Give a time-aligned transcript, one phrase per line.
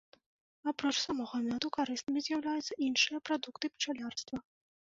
[0.71, 4.35] Апроч самога мёду, карыснымі з'яўляюцца іншыя прадукты пчалярства.